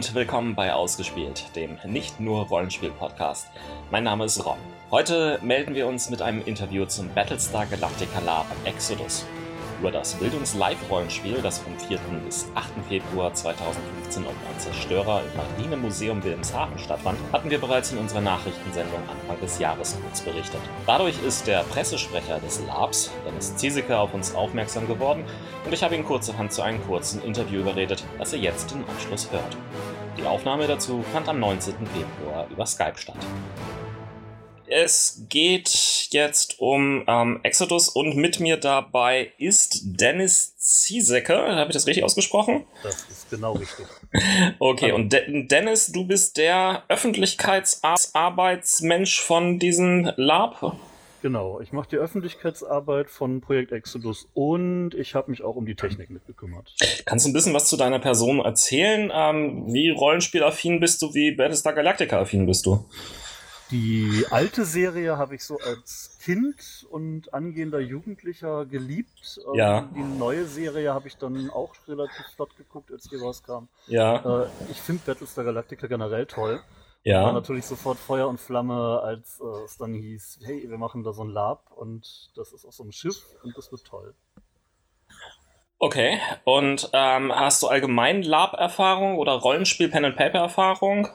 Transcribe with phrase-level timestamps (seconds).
[0.00, 3.50] und willkommen bei Ausgespielt, dem nicht nur Rollenspiel-Podcast.
[3.90, 4.56] Mein Name ist Ron.
[4.90, 9.26] Heute melden wir uns mit einem Interview zum Battlestar Galactica Lab Exodus.
[9.80, 11.98] Über das Bildungs-Live-Rollenspiel, das vom 4.
[12.26, 12.66] bis 8.
[12.86, 19.00] Februar 2015 auf ein Zerstörer im Marinemuseum Wilhelmshaven stattfand, hatten wir bereits in unserer Nachrichtensendung
[19.08, 20.60] Anfang des Jahres kurz berichtet.
[20.86, 25.24] Dadurch ist der Pressesprecher des Labs, Dennis Ziesecke, auf uns aufmerksam geworden
[25.64, 29.32] und ich habe ihn kurzerhand zu einem kurzen Interview überredet, das ihr jetzt im Anschluss
[29.32, 29.56] hört.
[30.18, 31.74] Die Aufnahme dazu fand am 19.
[31.86, 33.16] Februar über Skype statt.
[34.72, 41.36] Es geht jetzt um ähm, Exodus und mit mir dabei ist Dennis Ziesecke.
[41.36, 42.62] Habe ich das richtig ausgesprochen?
[42.84, 43.86] Das ist genau richtig.
[44.60, 50.76] Okay, und De Dennis, du bist der Öffentlichkeitsarbeitsmensch von diesem Lab?
[51.20, 55.74] Genau, ich mache die Öffentlichkeitsarbeit von Projekt Exodus und ich habe mich auch um die
[55.74, 56.76] Technik mitgekümmert.
[57.06, 59.10] Kannst du ein bisschen was zu deiner Person erzählen?
[59.12, 61.12] Ähm, wie Rollenspielaffin bist du?
[61.12, 62.84] Wie Battlestar Galactica-affin bist du?
[63.70, 69.40] Die alte Serie habe ich so als Kind und angehender Jugendlicher geliebt.
[69.46, 69.88] Ähm, ja.
[69.94, 73.68] Die neue Serie habe ich dann auch relativ flott geguckt, als die rauskam.
[73.86, 74.44] Ja.
[74.44, 76.60] Äh, ich finde Battlestar Galactica generell toll.
[77.02, 77.24] Ja.
[77.24, 81.12] War natürlich sofort Feuer und Flamme, als äh, es dann hieß, hey, wir machen da
[81.12, 84.14] so ein Lab und das ist auf so einem Schiff und das wird toll.
[85.78, 91.08] Okay, und ähm, hast du allgemein Lab-Erfahrung oder Rollenspiel-Pen-and-Paper-Erfahrung?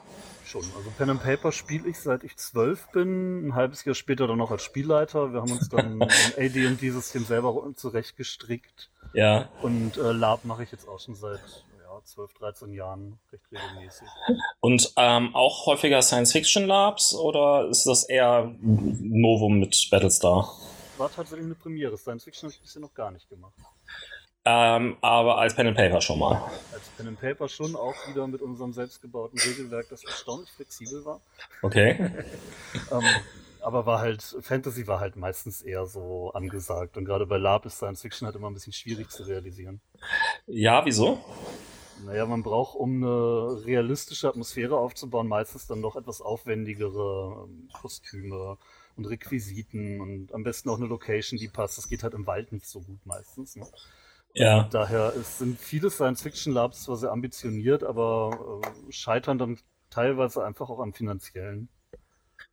[0.46, 0.62] Schon.
[0.76, 4.38] Also Pen and Paper spiele ich seit ich zwölf bin, ein halbes Jahr später dann
[4.38, 5.32] noch als Spielleiter.
[5.32, 8.90] Wir haben uns dann ein AD&D-System selber zurechtgestrickt.
[9.12, 9.48] Ja.
[9.62, 11.40] Und äh, Lab mache ich jetzt auch schon seit
[11.82, 14.06] ja, 12, 13 Jahren recht regelmäßig.
[14.60, 20.48] Und ähm, auch häufiger Science-Fiction-Labs oder ist das eher Novum mit Battlestar?
[20.96, 21.98] War tatsächlich eine Premiere.
[21.98, 23.54] Science-Fiction habe ich bisher noch gar nicht gemacht.
[24.48, 26.40] Ähm, aber als Pen and Paper schon mal.
[26.72, 31.20] Als Pen and Paper schon, auch wieder mit unserem selbstgebauten Regelwerk, das erstaunlich flexibel war.
[31.62, 31.98] Okay.
[32.92, 33.02] ähm,
[33.60, 36.96] aber war halt, Fantasy war halt meistens eher so angesagt.
[36.96, 39.80] Und gerade bei Lab ist Science Fiction halt immer ein bisschen schwierig zu realisieren.
[40.46, 41.18] Ja, wieso?
[42.04, 48.58] Naja, man braucht, um eine realistische Atmosphäre aufzubauen, meistens dann doch etwas aufwendigere ähm, Kostüme
[48.94, 51.78] und Requisiten und am besten auch eine Location, die passt.
[51.78, 53.56] Das geht halt im Wald nicht so gut meistens.
[53.56, 53.66] Ne?
[54.36, 54.68] Ja.
[54.70, 59.58] Daher es sind viele Science-Fiction-Labs zwar sehr ambitioniert, aber äh, scheitern dann
[59.90, 61.68] teilweise einfach auch am finanziellen.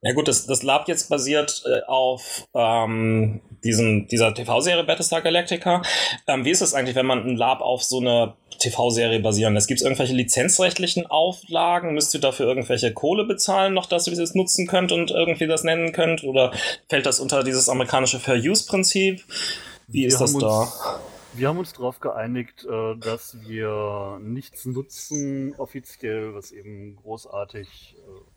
[0.01, 5.81] Ja gut, das, das Lab jetzt basiert äh, auf ähm, diesen, dieser TV-Serie Battlestar Galactica.
[6.27, 9.67] Ähm, wie ist es eigentlich, wenn man ein Lab auf so eine TV-Serie basieren lässt?
[9.67, 11.93] Gibt es irgendwelche lizenzrechtlichen Auflagen?
[11.93, 15.63] Müsst ihr dafür irgendwelche Kohle bezahlen, noch dass ihr das nutzen könnt und irgendwie das
[15.63, 16.23] nennen könnt?
[16.23, 16.53] Oder
[16.89, 19.23] fällt das unter dieses amerikanische Fair-Use-Prinzip?
[19.87, 20.71] Wie Wir ist das da?
[21.35, 28.33] Wir haben uns darauf geeinigt, äh, dass wir nichts nutzen offiziell, was eben großartig äh,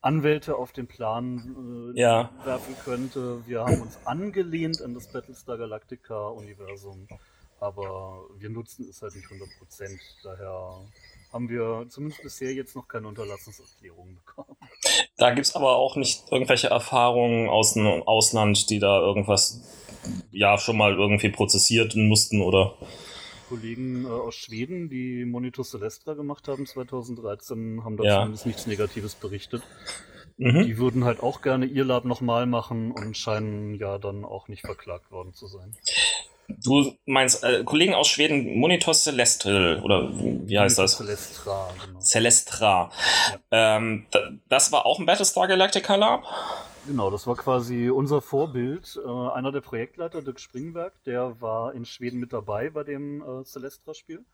[0.00, 2.30] Anwälte auf den Plan äh, ja.
[2.44, 3.46] werfen könnte.
[3.46, 7.06] Wir haben uns angelehnt an das Battlestar Galactica Universum,
[7.60, 10.00] aber wir nutzen es halt nicht 100%.
[10.22, 10.80] Daher
[11.32, 14.56] haben wir zumindest bisher jetzt noch keine Unterlassungserklärung bekommen.
[15.16, 19.60] Da gibt es aber auch nicht irgendwelche Erfahrungen aus dem Ausland, die da irgendwas
[20.30, 22.74] ja schon mal irgendwie prozessiert mussten oder?
[23.48, 28.16] Kollegen äh, aus Schweden, die Monitor Celestra gemacht haben 2013, haben da ja.
[28.18, 29.62] zumindest nichts Negatives berichtet.
[30.38, 30.64] Mhm.
[30.64, 34.62] Die würden halt auch gerne ihr Lab nochmal machen und scheinen ja dann auch nicht
[34.64, 35.76] verklagt worden zu sein.
[36.64, 40.96] Du meinst äh, Kollegen aus Schweden, Monitor Celestial oder wie heißt das?
[40.96, 42.00] Celestra, genau.
[42.00, 42.90] Celestra.
[43.52, 43.76] Ja.
[43.76, 44.06] Ähm,
[44.48, 46.24] das war auch ein Battlestar Galactica Lab?
[46.86, 48.98] Genau, das war quasi unser Vorbild.
[49.04, 53.44] Äh, einer der Projektleiter, Dirk Springberg, der war in Schweden mit dabei bei dem äh,
[53.44, 54.24] Celestra-Spiel.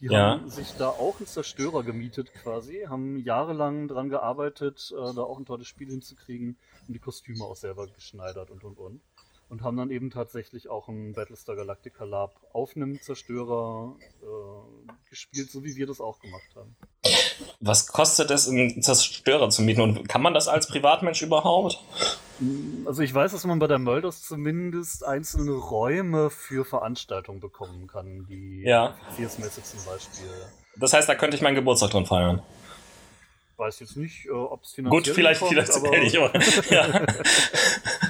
[0.00, 0.32] Die Ja.
[0.40, 5.38] haben sich da auch einen Zerstörer gemietet quasi, haben jahrelang dran gearbeitet, äh, da auch
[5.38, 6.56] ein tolles Spiel hinzukriegen
[6.88, 9.00] und die Kostüme auch selber geschneidert und und und.
[9.54, 15.48] Und haben dann eben tatsächlich auch ein Battlestar Galactica Lab auf einem Zerstörer äh, gespielt,
[15.48, 16.74] so wie wir das auch gemacht haben.
[17.60, 19.80] Was kostet es, einen Zerstörer zu mieten?
[19.80, 21.78] Und kann man das als Privatmensch überhaupt?
[22.84, 28.26] Also ich weiß, dass man bei der Mölders zumindest einzelne Räume für Veranstaltungen bekommen kann,
[28.26, 28.96] die Ja.
[29.06, 30.26] Offiziersmesse zum Beispiel.
[30.74, 32.42] Das heißt, da könnte ich meinen Geburtstag drin feiern.
[33.56, 36.40] Weiß jetzt nicht, äh, ob es finanziell Gut, vielleicht hinkommt, finanziell nicht, aber
[36.74, 37.06] ja.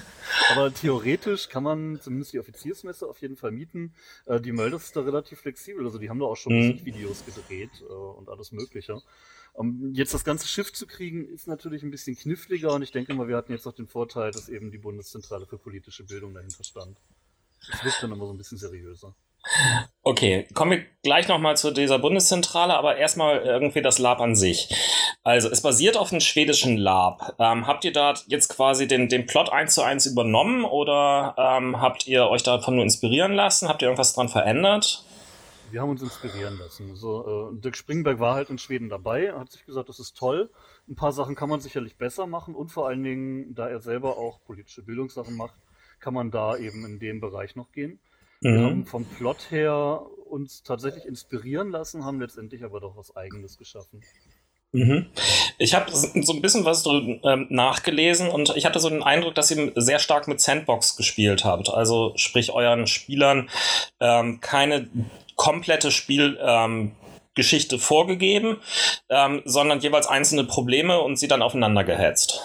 [0.50, 3.94] aber theoretisch kann man zumindest die Offiziersmesse auf jeden Fall mieten.
[4.26, 6.67] Äh, die Mölders ist da relativ flexibel, also die haben da auch schon Mhm.
[6.69, 9.00] Musikvideos gedreht äh, und alles Mögliche.
[9.52, 13.14] Um jetzt das ganze Schiff zu kriegen, ist natürlich ein bisschen kniffliger und ich denke
[13.14, 16.64] mal, wir hatten jetzt auch den Vorteil, dass eben die Bundeszentrale für politische Bildung dahinter
[16.64, 16.99] stand.
[17.70, 19.14] Das wirkt dann immer so ein bisschen seriöser.
[20.02, 24.69] Okay, kommen wir gleich nochmal zu dieser Bundeszentrale, aber erstmal irgendwie das Lab an sich.
[25.25, 27.35] Also es basiert auf einem schwedischen Lab.
[27.38, 31.81] Ähm, habt ihr da jetzt quasi den, den Plot eins zu eins übernommen oder ähm,
[31.81, 33.69] habt ihr euch davon nur inspirieren lassen?
[33.69, 35.03] Habt ihr irgendwas dran verändert?
[35.71, 36.91] Wir haben uns inspirieren lassen.
[36.91, 40.50] Also, äh, Dirk Springberg war halt in Schweden dabei, hat sich gesagt, das ist toll.
[40.88, 44.19] Ein paar Sachen kann man sicherlich besser machen und vor allen Dingen, da er selber
[44.19, 45.55] auch politische Bildungssachen macht,
[46.00, 47.99] kann man da eben in dem Bereich noch gehen.
[48.43, 48.55] Mhm.
[48.55, 53.56] Wir haben vom Plot her uns tatsächlich inspirieren lassen, haben letztendlich aber doch was Eigenes
[53.56, 54.03] geschaffen.
[54.75, 55.06] Mhm.
[55.56, 59.53] Ich habe so ein bisschen was ähm, nachgelesen und ich hatte so den Eindruck, dass
[59.53, 61.71] ihr sehr stark mit Sandbox gespielt habt.
[61.71, 63.49] Also sprich euren Spielern
[64.00, 64.88] ähm, keine
[65.37, 68.56] komplette Spielgeschichte ähm, vorgegeben,
[69.11, 72.41] ähm, sondern jeweils einzelne Probleme und sie dann aufeinander gehetzt.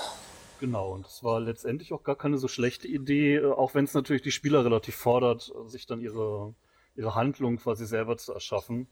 [0.60, 3.96] Genau, und es war letztendlich auch gar keine so schlechte Idee, äh, auch wenn es
[3.96, 6.54] natürlich die Spieler relativ fordert, sich dann ihre,
[7.00, 8.88] ihre Handlung quasi selber zu erschaffen.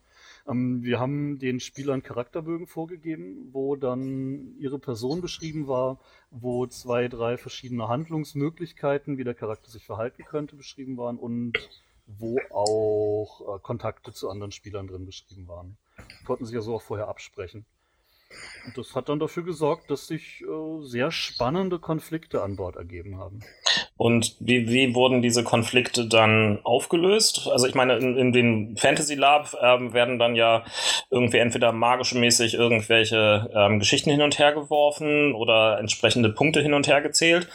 [0.48, 6.00] Ähm, wir haben den Spielern Charakterbögen vorgegeben, wo dann ihre Person beschrieben war,
[6.32, 11.54] wo zwei, drei verschiedene Handlungsmöglichkeiten, wie der Charakter sich verhalten könnte, beschrieben waren und
[12.06, 15.78] wo auch äh, Kontakte zu anderen Spielern drin beschrieben waren.
[16.26, 17.66] Konnten sich ja so auch vorher absprechen.
[18.66, 23.18] Und das hat dann dafür gesorgt, dass sich äh, sehr spannende Konflikte an Bord ergeben
[23.18, 23.40] haben.
[23.96, 27.48] Und wie, wie wurden diese Konflikte dann aufgelöst?
[27.48, 30.66] Also ich meine, in, in den Fantasy Lab ähm, werden dann ja
[31.10, 36.88] irgendwie entweder magischmäßig irgendwelche ähm, Geschichten hin und her geworfen oder entsprechende Punkte hin und
[36.88, 37.48] her gezählt.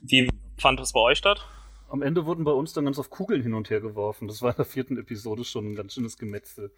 [0.00, 0.28] Wie
[0.58, 1.46] fand es bei euch statt?
[1.88, 4.28] Am Ende wurden bei uns dann ganz auf Kugeln hin und her geworfen.
[4.28, 6.72] Das war in der vierten Episode schon ein ganz schönes Gemetzel.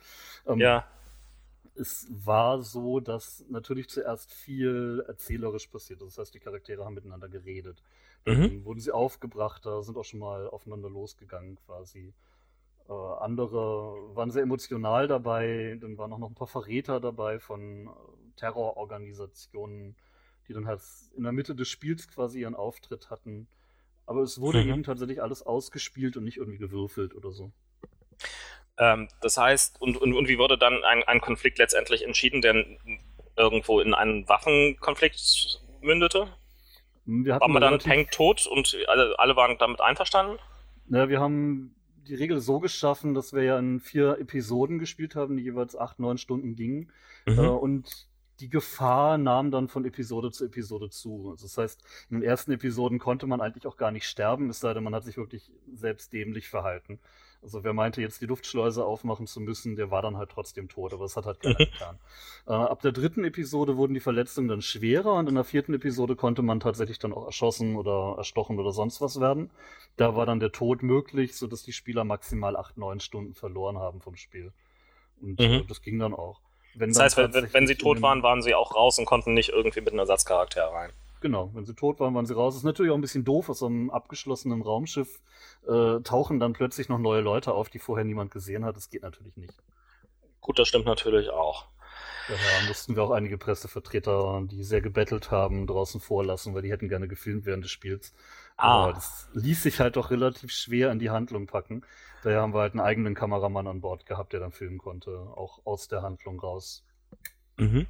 [0.47, 0.85] Ähm, ja
[1.75, 6.19] es war so, dass natürlich zuerst viel erzählerisch passiert ist.
[6.19, 7.83] Das heißt, die Charaktere haben miteinander geredet.
[8.25, 8.65] Dann mhm.
[8.65, 12.13] wurden sie aufgebracht, da sind auch schon mal aufeinander losgegangen quasi.
[12.89, 17.87] Äh, andere waren sehr emotional dabei, dann waren auch noch ein paar Verräter dabei von
[17.87, 17.91] äh,
[18.37, 19.97] Terrororganisationen,
[20.49, 20.83] die dann halt
[21.17, 23.49] in der Mitte des Spiels quasi ihren Auftritt hatten.
[24.07, 24.71] Aber es wurde mhm.
[24.71, 27.51] eben tatsächlich alles ausgespielt und nicht irgendwie gewürfelt oder so.
[28.79, 32.65] Ähm, das heißt, und, und, und wie wurde dann ein, ein Konflikt letztendlich entschieden, der
[33.37, 36.29] irgendwo in einen Waffenkonflikt mündete?
[37.05, 40.39] Wir War man dann Peng tot und alle, alle waren damit einverstanden?
[40.89, 41.75] Ja, wir haben
[42.07, 45.99] die Regel so geschaffen, dass wir ja in vier Episoden gespielt haben, die jeweils acht,
[45.99, 46.93] neun Stunden gingen.
[47.27, 47.39] Mhm.
[47.39, 48.09] Äh, und
[48.41, 51.31] die Gefahr nahm dann von Episode zu Episode zu.
[51.31, 54.61] Also das heißt, in den ersten Episoden konnte man eigentlich auch gar nicht sterben, es
[54.61, 56.99] sei denn, man hat sich wirklich selbst dämlich verhalten.
[57.43, 60.93] Also wer meinte jetzt die Luftschleuse aufmachen zu müssen, der war dann halt trotzdem tot,
[60.93, 61.99] aber es hat halt keiner getan.
[62.47, 66.15] Äh, ab der dritten Episode wurden die Verletzungen dann schwerer und in der vierten Episode
[66.15, 69.51] konnte man tatsächlich dann auch erschossen oder erstochen oder sonst was werden.
[69.97, 74.01] Da war dann der Tod möglich, sodass die Spieler maximal acht, neun Stunden verloren haben
[74.01, 74.53] vom Spiel.
[75.21, 75.45] Und mhm.
[75.45, 76.41] äh, das ging dann auch.
[76.75, 79.51] Wenn das heißt, wenn, wenn sie tot waren, waren sie auch raus und konnten nicht
[79.51, 80.93] irgendwie mit einem Ersatzcharakter rein.
[81.23, 82.55] Genau, wenn sie tot waren, waren sie raus.
[82.55, 85.21] Das ist natürlich auch ein bisschen doof, aus so einem abgeschlossenen Raumschiff
[85.69, 88.77] äh, tauchen dann plötzlich noch neue Leute auf, die vorher niemand gesehen hat.
[88.77, 89.55] Das geht natürlich nicht.
[90.41, 91.69] Gut, das stimmt natürlich auch.
[92.27, 96.89] Daher mussten wir auch einige Pressevertreter, die sehr gebettelt haben, draußen vorlassen, weil die hätten
[96.89, 98.13] gerne gefilmt während des Spiels.
[98.57, 98.83] Ah.
[98.83, 101.83] Aber das ließ sich halt doch relativ schwer in die Handlung packen.
[102.25, 105.65] Daher haben wir halt einen eigenen Kameramann an Bord gehabt, der dann filmen konnte, auch
[105.65, 106.85] aus der Handlung raus.
[107.57, 107.87] Mhm.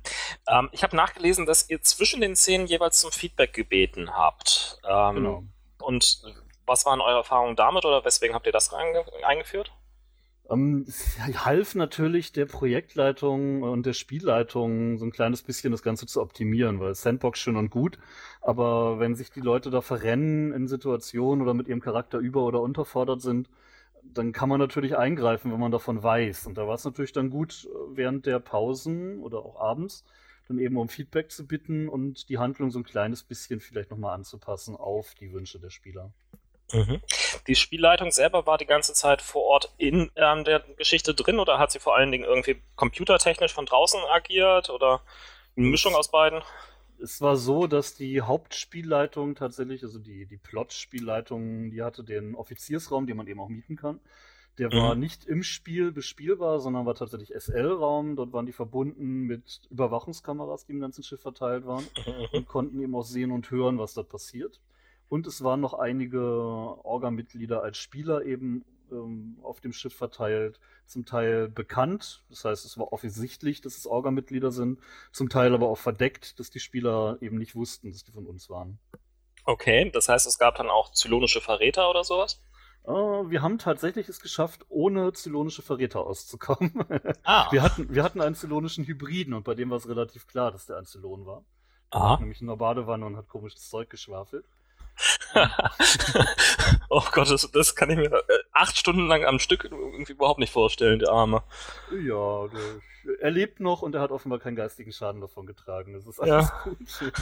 [0.49, 4.81] Ähm, ich habe nachgelesen, dass ihr zwischen den Szenen jeweils zum Feedback gebeten habt.
[4.89, 5.45] Ähm, genau.
[5.81, 6.23] Und
[6.67, 9.73] was waren eure Erfahrungen damit oder weswegen habt ihr das eingeführt?
[10.51, 10.87] Ähm,
[11.19, 16.81] half natürlich der Projektleitung und der Spielleitung so ein kleines bisschen das Ganze zu optimieren,
[16.81, 17.99] weil Sandbox schön und gut,
[18.41, 22.61] aber wenn sich die Leute da verrennen in Situationen oder mit ihrem Charakter über- oder
[22.61, 23.49] unterfordert sind,
[24.03, 26.47] dann kann man natürlich eingreifen, wenn man davon weiß.
[26.47, 30.05] Und da war es natürlich dann gut, während der Pausen oder auch abends
[30.49, 34.15] dann eben um Feedback zu bitten und die Handlung so ein kleines bisschen vielleicht nochmal
[34.15, 36.13] anzupassen auf die Wünsche der Spieler.
[36.73, 37.01] Mhm.
[37.47, 41.59] Die Spielleitung selber war die ganze Zeit vor Ort in ähm, der Geschichte drin oder
[41.59, 45.03] hat sie vor allen Dingen irgendwie computertechnisch von draußen agiert oder
[45.57, 46.43] eine Mischung aus beiden?
[47.03, 53.07] Es war so, dass die Hauptspielleitung tatsächlich, also die, die Plot-Spielleitung, die hatte den Offiziersraum,
[53.07, 54.01] den man eben auch mieten kann.
[54.59, 54.79] Der mhm.
[54.79, 58.17] war nicht im Spiel bespielbar, sondern war tatsächlich SL-Raum.
[58.17, 62.27] Dort waren die verbunden mit Überwachungskameras, die im ganzen Schiff verteilt waren mhm.
[62.33, 64.61] und konnten eben auch sehen und hören, was da passiert.
[65.09, 71.05] Und es waren noch einige Orga-Mitglieder als Spieler eben ähm, auf dem Schiff verteilt, zum
[71.05, 74.79] Teil bekannt, das heißt, es war offensichtlich, dass es Orga-Mitglieder sind,
[75.13, 78.51] zum Teil aber auch verdeckt, dass die Spieler eben nicht wussten, dass die von uns
[78.51, 78.79] waren.
[79.45, 82.41] Okay, das heißt, es gab dann auch zylonische Verräter oder sowas?
[82.85, 86.73] Uh, wir haben tatsächlich es geschafft, ohne zylonische Verräter auszukommen.
[87.25, 87.47] Ah.
[87.53, 90.67] Wir, hatten, wir hatten einen zylonischen Hybriden und bei dem war es relativ klar, dass
[90.67, 91.45] der ein Zylon war.
[91.91, 92.19] Aha.
[92.19, 94.45] Nämlich in der Badewanne und hat komisches Zeug geschwafelt.
[96.93, 98.21] oh Gott, das, das kann ich mir äh,
[98.53, 101.43] acht Stunden lang am Stück irgendwie überhaupt nicht vorstellen, der Arme.
[101.91, 102.61] Ja, der,
[103.21, 105.95] er lebt noch und er hat offenbar keinen geistigen Schaden davon getragen.
[105.95, 106.63] Das ist alles Ja.
[106.65, 106.77] gut.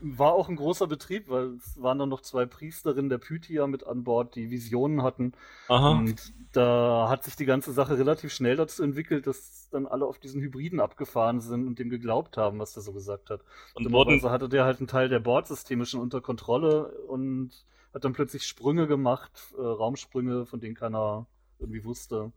[0.00, 3.66] Ähm, War auch ein großer Betrieb, weil es waren dann noch zwei Priesterinnen der Pythia
[3.66, 5.32] mit an Bord, die Visionen hatten.
[5.68, 5.90] Aha.
[5.90, 10.18] Und da hat sich die ganze Sache relativ schnell dazu entwickelt, dass dann alle auf
[10.18, 13.42] diesen Hybriden abgefahren sind und dem geglaubt haben, was der so gesagt hat.
[13.74, 17.52] Und wurden, Dummerweise hatte der halt einen Teil der Bordsysteme schon unter Kontrolle und
[17.98, 21.26] hat dann plötzlich Sprünge gemacht, äh, Raumsprünge, von denen keiner
[21.58, 22.30] irgendwie wusste.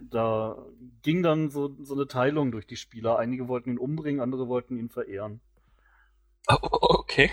[0.00, 0.56] Da
[1.02, 3.18] ging dann so, so eine Teilung durch die Spieler.
[3.18, 5.42] Einige wollten ihn umbringen, andere wollten ihn verehren.
[6.48, 7.30] Oh, okay.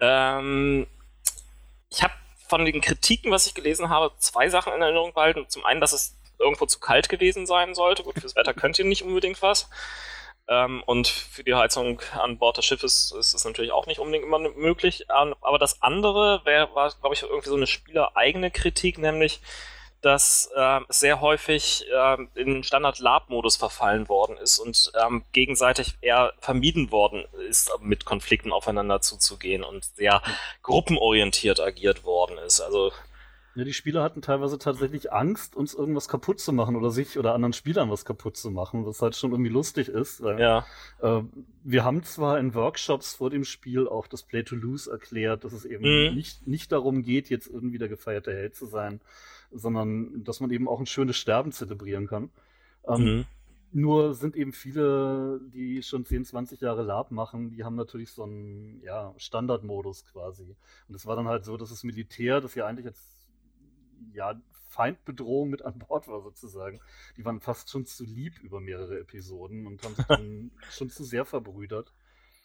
[0.00, 0.88] Ähm,
[1.88, 2.14] ich habe
[2.48, 5.48] von den Kritiken, was ich gelesen habe, zwei Sachen in Erinnerung behalten.
[5.48, 8.02] Zum einen, dass es irgendwo zu kalt gewesen sein sollte.
[8.02, 9.70] Gut, fürs Wetter könnt ihr nicht unbedingt was.
[10.48, 14.24] Ähm, und für die Heizung an Bord des Schiffes ist es natürlich auch nicht unbedingt
[14.24, 15.06] immer möglich.
[15.14, 19.40] Ähm, aber das andere wär, war, glaube ich, irgendwie so eine spielereigene Kritik, nämlich,
[20.00, 20.48] dass
[20.88, 27.24] es sehr häufig ähm, in Standard-Lab-Modus verfallen worden ist und ähm, gegenseitig eher vermieden worden
[27.48, 30.22] ist, mit Konflikten aufeinander zuzugehen und sehr
[30.62, 32.60] gruppenorientiert agiert worden ist.
[32.60, 32.92] Also
[33.58, 37.34] Ja, die Spieler hatten teilweise tatsächlich Angst, uns irgendwas kaputt zu machen oder sich oder
[37.34, 40.22] anderen Spielern was kaputt zu machen, was halt schon irgendwie lustig ist.
[40.22, 40.64] Weil, ja,
[41.02, 41.22] äh,
[41.64, 45.52] wir haben zwar in Workshops vor dem Spiel auch das Play to Lose erklärt, dass
[45.52, 46.14] es eben Mhm.
[46.14, 49.00] nicht, nicht darum geht, jetzt irgendwie der gefeierte Held zu sein,
[49.50, 52.30] sondern dass man eben auch ein schönes Sterben zelebrieren kann.
[52.86, 53.24] Ähm, mhm.
[53.72, 58.22] Nur sind eben viele, die schon 10, 20 Jahre Lab machen, die haben natürlich so
[58.22, 60.54] einen ja, Standardmodus quasi.
[60.88, 63.17] Und es war dann halt so, dass das Militär, das ja eigentlich jetzt
[64.12, 66.80] ja, Feindbedrohung mit an Bord war sozusagen,
[67.16, 71.04] die waren fast schon zu lieb über mehrere Episoden und haben sich dann schon zu
[71.04, 71.92] sehr verbrüdert.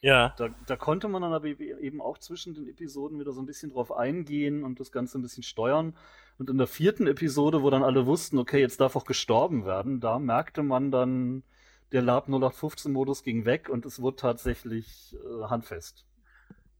[0.02, 3.46] ja, Da, da konnte man dann aber eben auch zwischen den Episoden wieder so ein
[3.46, 5.96] bisschen drauf eingehen und das Ganze ein bisschen steuern.
[6.40, 10.00] Und in der vierten Episode, wo dann alle wussten, okay, jetzt darf auch gestorben werden,
[10.00, 11.44] da merkte man dann,
[11.92, 16.06] der Lab 0815-Modus ging weg und es wurde tatsächlich äh, handfest.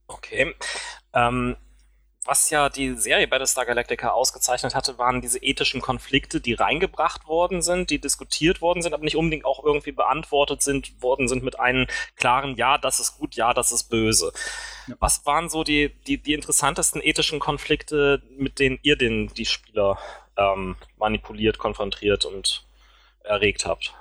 [0.08, 0.56] okay.
[1.14, 1.56] Ähm,
[2.26, 7.62] was ja die Serie Battlestar Galactica ausgezeichnet hatte, waren diese ethischen Konflikte, die reingebracht worden
[7.62, 11.60] sind, die diskutiert worden sind, aber nicht unbedingt auch irgendwie beantwortet sind worden sind mit
[11.60, 14.32] einem klaren Ja, das ist gut, ja, das ist böse.
[14.88, 14.96] Ja.
[15.00, 19.98] Was waren so die, die, die interessantesten ethischen Konflikte, mit denen ihr den, die Spieler
[20.38, 22.66] ähm, manipuliert, konfrontiert und
[23.24, 23.94] erregt habt?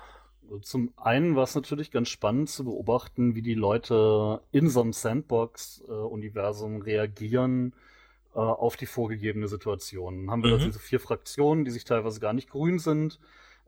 [0.43, 4.81] Also Zum einen war es natürlich ganz spannend zu beobachten, wie die Leute in so
[4.81, 7.75] einem Sandbox-Universum reagieren
[8.35, 10.27] äh, auf die vorgegebene Situation.
[10.27, 10.65] Dann haben wir da Mhm.
[10.67, 13.19] diese vier Fraktionen, die sich teilweise gar nicht grün sind.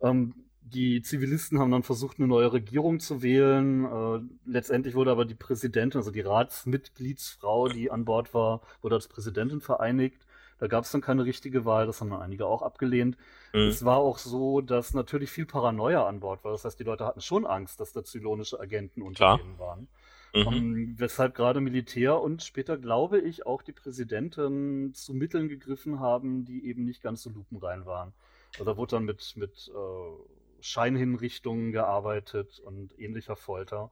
[0.02, 0.34] Ähm,
[0.66, 3.84] die Zivilisten haben dann versucht, eine neue Regierung zu wählen.
[3.84, 9.08] Äh, letztendlich wurde aber die Präsidentin, also die Ratsmitgliedsfrau, die an Bord war, wurde als
[9.08, 10.26] Präsidentin vereinigt.
[10.58, 13.16] Da gab es dann keine richtige Wahl, das haben dann einige auch abgelehnt.
[13.52, 13.68] Mhm.
[13.68, 16.52] Es war auch so, dass natürlich viel Paranoia an Bord war.
[16.52, 19.88] Das heißt, die Leute hatten schon Angst, dass da zylonische Agenten unter ihnen waren.
[20.34, 20.52] Mhm.
[20.52, 26.44] Ähm, weshalb gerade Militär und später, glaube ich, auch die Präsidenten zu Mitteln gegriffen haben,
[26.44, 28.12] die eben nicht ganz so lupenrein waren.
[28.54, 33.90] Also da wurde dann mit, mit äh, Scheinhinrichtungen gearbeitet und ähnlicher Folter,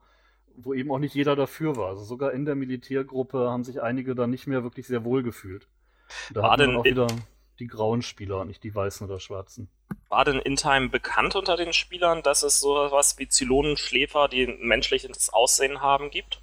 [0.56, 1.90] wo eben auch nicht jeder dafür war.
[1.90, 5.68] Also sogar in der Militärgruppe haben sich einige dann nicht mehr wirklich sehr wohl gefühlt.
[6.32, 7.06] Da War denn dann auch wieder
[7.62, 9.68] die grauen Spieler und nicht die weißen oder schwarzen.
[10.08, 14.66] War denn in Time bekannt unter den Spielern, dass es sowas wie Zylonenschläfer, die ein
[14.66, 16.42] menschliches Aussehen haben, gibt?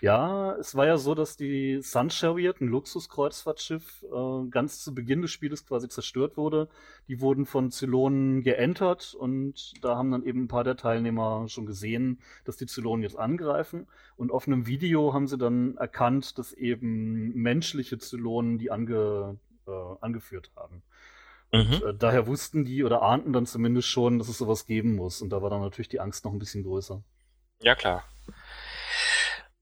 [0.00, 5.22] Ja, es war ja so, dass die Sun Chariot, ein Luxuskreuzfahrtschiff, äh, ganz zu Beginn
[5.22, 6.68] des Spieles quasi zerstört wurde.
[7.08, 11.66] Die wurden von Zylonen geentert und da haben dann eben ein paar der Teilnehmer schon
[11.66, 13.88] gesehen, dass die Zylonen jetzt angreifen.
[14.16, 19.38] Und auf einem Video haben sie dann erkannt, dass eben menschliche Zylonen die ange,
[19.68, 20.82] äh, angeführt haben.
[21.52, 21.82] Mhm.
[21.86, 25.22] Äh, daher wussten die oder ahnten dann zumindest schon, dass es sowas geben muss.
[25.22, 27.02] Und da war dann natürlich die Angst noch ein bisschen größer.
[27.62, 28.04] Ja, klar.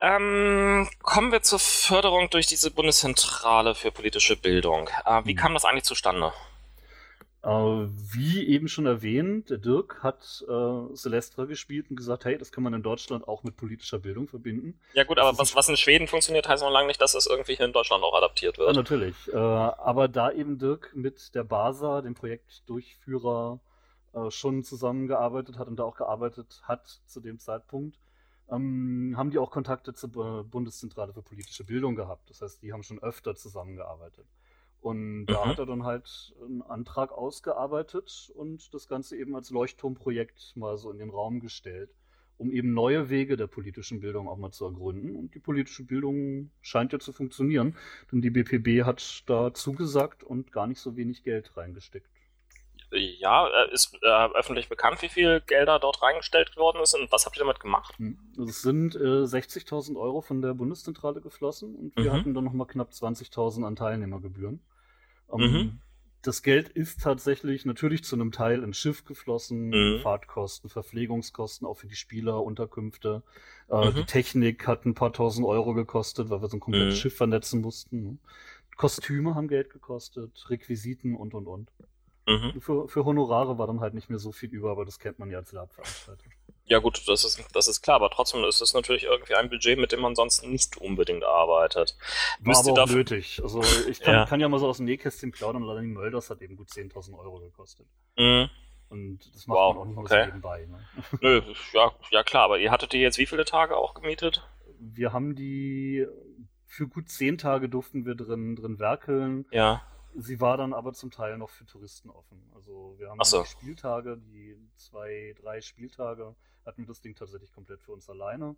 [0.00, 4.88] Ähm, kommen wir zur Förderung durch diese Bundeszentrale für politische Bildung.
[5.06, 5.38] Äh, wie Mhm.
[5.38, 6.32] kam das eigentlich zustande?
[7.46, 12.50] Äh, wie eben schon erwähnt, der Dirk hat äh, Celestra gespielt und gesagt, hey, das
[12.50, 14.80] kann man in Deutschland auch mit politischer Bildung verbinden.
[14.94, 17.54] Ja gut, aber was, was in Schweden funktioniert, heißt noch lange nicht, dass das irgendwie
[17.54, 18.74] hier in Deutschland auch adaptiert Ja, wird.
[18.76, 19.14] natürlich.
[19.32, 23.60] Äh, aber da eben Dirk mit der BASA, dem Projektdurchführer,
[24.14, 27.96] äh, schon zusammengearbeitet hat und da auch gearbeitet hat zu dem Zeitpunkt,
[28.50, 32.28] ähm, haben die auch Kontakte zur Bu- Bundeszentrale für politische Bildung gehabt.
[32.28, 34.26] Das heißt, die haben schon öfter zusammengearbeitet.
[34.80, 35.48] Und da mhm.
[35.48, 40.90] hat er dann halt einen Antrag ausgearbeitet und das Ganze eben als Leuchtturmprojekt mal so
[40.90, 41.90] in den Raum gestellt,
[42.38, 45.16] um eben neue Wege der politischen Bildung auch mal zu ergründen.
[45.16, 47.76] Und die politische Bildung scheint ja zu funktionieren,
[48.12, 52.10] denn die BPB hat da zugesagt und gar nicht so wenig Geld reingesteckt.
[52.98, 57.26] Ja, äh, ist äh, öffentlich bekannt, wie viel Gelder dort reingestellt worden ist und was
[57.26, 57.94] habt ihr damit gemacht?
[57.98, 62.16] Hm, es sind äh, 60.000 Euro von der Bundeszentrale geflossen und wir mhm.
[62.16, 64.60] hatten dann nochmal knapp 20.000 an Teilnehmergebühren.
[65.28, 65.80] Um, ähm, mhm.
[66.26, 70.00] Das Geld ist tatsächlich natürlich zu einem Teil ins Schiff geflossen, mhm.
[70.00, 73.22] Fahrtkosten, Verpflegungskosten, auch für die Spieler, Unterkünfte.
[73.70, 73.94] Äh, mhm.
[73.94, 76.98] Die Technik hat ein paar tausend Euro gekostet, weil wir so ein komplettes mhm.
[76.98, 78.02] Schiff vernetzen mussten.
[78.02, 78.18] Ne?
[78.76, 81.70] Kostüme haben Geld gekostet, Requisiten und und und.
[82.26, 82.60] Mhm.
[82.60, 85.30] Für, für Honorare war dann halt nicht mehr so viel über, aber das kennt man
[85.30, 86.24] ja als Labveranstalter.
[86.68, 89.78] Ja gut, das ist, das ist klar, aber trotzdem ist es natürlich irgendwie ein Budget,
[89.78, 91.96] mit dem man sonst nicht unbedingt arbeitet.
[92.40, 93.40] War Müsst aber auch nötig.
[93.40, 94.26] Also ich kann ja.
[94.26, 94.48] kann ja.
[94.48, 97.86] mal so aus dem Nähkästchen plaudern, Learning Mölders hat eben gut 10.000 Euro gekostet.
[98.16, 98.50] Mhm.
[98.88, 100.20] Und das macht wow, man auch nicht okay.
[100.22, 100.66] so nebenbei.
[100.66, 100.78] Ne?
[101.20, 101.42] Nö,
[101.72, 104.42] ja, ja klar, aber ihr hattet die jetzt wie viele Tage auch gemietet?
[104.80, 106.04] Wir haben die
[106.66, 109.46] für gut zehn Tage durften wir drin, drin werkeln.
[109.52, 109.82] Ja.
[110.18, 112.42] Sie war dann aber zum Teil noch für Touristen offen.
[112.54, 113.42] Also wir haben so.
[113.42, 118.56] die Spieltage, die zwei, drei Spieltage, hatten wir das Ding tatsächlich komplett für uns alleine.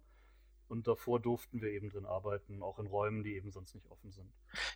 [0.68, 4.12] Und davor durften wir eben drin arbeiten, auch in Räumen, die eben sonst nicht offen
[4.12, 4.30] sind.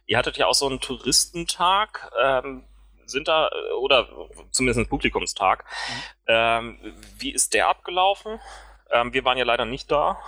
[0.07, 2.11] Ihr hattet ja auch so einen Touristentag.
[2.21, 2.65] Ähm,
[3.07, 4.09] sind da, oder
[4.51, 5.65] zumindest einen Publikumstag.
[5.65, 6.03] Mhm.
[6.27, 8.41] Ähm, wie ist der abgelaufen?
[8.91, 10.19] Ähm, wir waren ja leider nicht da.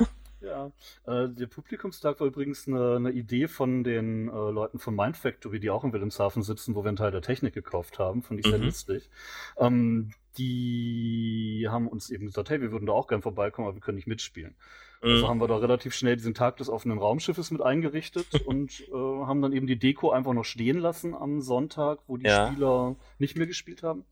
[0.44, 0.70] Ja,
[1.06, 5.58] äh, der Publikumstag war übrigens eine, eine Idee von den äh, Leuten von Mind Factory,
[5.60, 8.46] die auch in Wilhelmshaven sitzen, wo wir einen Teil der Technik gekauft haben, fand ich
[8.46, 8.66] sehr mhm.
[8.66, 9.08] lustig.
[9.56, 13.80] Ähm, die haben uns eben gesagt, hey, wir würden da auch gern vorbeikommen, aber wir
[13.80, 14.54] können nicht mitspielen.
[15.00, 15.14] Also mhm.
[15.14, 18.92] Also haben wir da relativ schnell diesen Tag des offenen Raumschiffes mit eingerichtet und äh,
[18.92, 22.48] haben dann eben die Deko einfach noch stehen lassen am Sonntag, wo die ja.
[22.48, 24.04] Spieler nicht mehr gespielt haben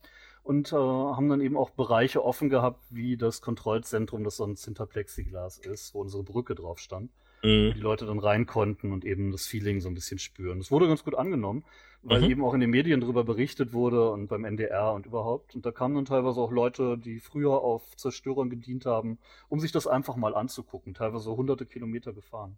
[0.43, 4.87] und äh, haben dann eben auch Bereiche offen gehabt, wie das Kontrollzentrum, das sonst hinter
[4.87, 7.11] Plexiglas ist, wo unsere Brücke drauf stand.
[7.43, 7.69] Mhm.
[7.69, 10.59] Wo die Leute dann rein konnten und eben das Feeling so ein bisschen spüren.
[10.59, 11.65] Das wurde ganz gut angenommen,
[12.03, 12.31] weil mhm.
[12.31, 15.55] eben auch in den Medien darüber berichtet wurde und beim NDR und überhaupt.
[15.55, 19.73] Und da kamen dann teilweise auch Leute, die früher auf Zerstörern gedient haben, um sich
[19.73, 20.95] das einfach mal anzugucken.
[20.95, 22.57] Teilweise hunderte Kilometer gefahren.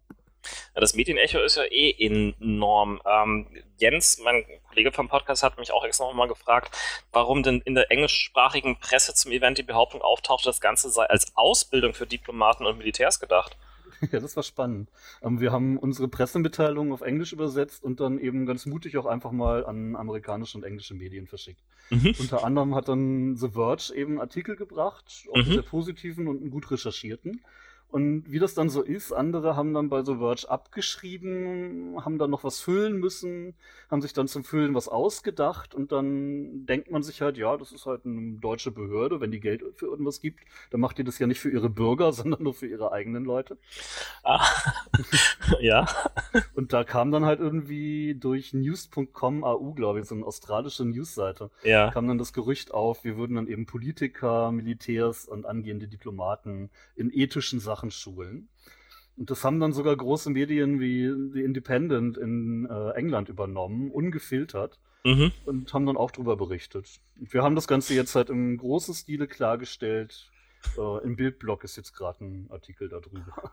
[0.73, 3.01] Das Medienecho ist ja eh enorm.
[3.05, 6.75] Ähm, Jens, mein Kollege vom Podcast, hat mich auch extra nochmal gefragt,
[7.11, 11.35] warum denn in der englischsprachigen Presse zum Event die Behauptung auftauchte, das Ganze sei als
[11.35, 13.57] Ausbildung für Diplomaten und Militärs gedacht.
[14.11, 14.89] Ja, das war spannend.
[15.21, 19.31] Ähm, wir haben unsere Pressemitteilungen auf Englisch übersetzt und dann eben ganz mutig auch einfach
[19.31, 21.61] mal an amerikanische und englische Medien verschickt.
[21.89, 22.15] Mhm.
[22.19, 25.53] Unter anderem hat dann The Verge eben Artikel gebracht, auch mhm.
[25.53, 27.41] sehr positiven und gut recherchierten.
[27.95, 32.29] Und wie das dann so ist, andere haben dann bei The Verge abgeschrieben, haben dann
[32.29, 33.55] noch was füllen müssen,
[33.89, 37.71] haben sich dann zum Füllen was ausgedacht und dann denkt man sich halt, ja, das
[37.71, 41.19] ist halt eine deutsche Behörde, wenn die Geld für irgendwas gibt, dann macht die das
[41.19, 43.57] ja nicht für ihre Bürger, sondern nur für ihre eigenen Leute.
[44.23, 44.45] Ah,
[45.61, 45.87] ja.
[46.53, 51.49] Und da kam dann halt irgendwie durch news.com AU, glaube ich, so eine australische Newsseite,
[51.63, 51.91] ja.
[51.91, 57.09] kam dann das Gerücht auf, wir würden dann eben Politiker, Militärs und angehende Diplomaten in
[57.09, 58.49] ethischen Sachen Sachen schulen.
[59.17, 64.79] Und das haben dann sogar große Medien wie The Independent in äh, England übernommen, ungefiltert,
[65.05, 65.31] mhm.
[65.45, 66.99] und haben dann auch darüber berichtet.
[67.17, 70.31] Und wir haben das Ganze jetzt halt im großen Stile klargestellt.
[70.77, 73.51] Äh, Im Bildblog ist jetzt gerade ein Artikel darüber.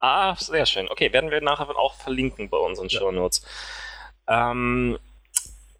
[0.00, 0.88] ah, sehr schön.
[0.88, 2.98] Okay, werden wir nachher auch verlinken bei unseren ja.
[2.98, 3.46] Show Notes.
[4.26, 4.98] Ähm,